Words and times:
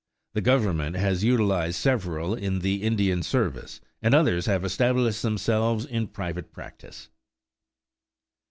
The 0.33 0.41
Government 0.41 0.95
has 0.95 1.23
utilized 1.23 1.75
several 1.75 2.33
in 2.33 2.57
the 2.61 2.81
Indian 2.81 3.21
service, 3.21 3.81
and 4.01 4.15
others 4.15 4.47
have 4.47 4.65
established 4.65 5.21
themselves 5.21 5.85
in 5.85 6.07
private 6.07 6.51
practice. 6.51 7.09